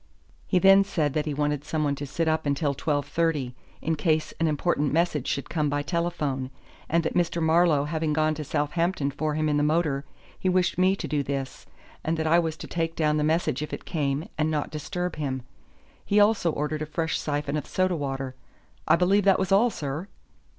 [0.47, 3.53] He then said that he wanted someone to sit up until twelve thirty,
[3.83, 6.49] in case an important message should come by telephone,
[6.89, 7.39] and that Mr.
[7.39, 10.03] Marlowe having gone to Southampton for him in the motor,
[10.39, 11.67] he wished me to do this,
[12.03, 15.17] and that I was to take down the message if it came, and not disturb
[15.17, 15.43] him.
[16.03, 18.33] He also ordered a fresh syphon of soda water.
[18.87, 20.07] I believe that was all, sir."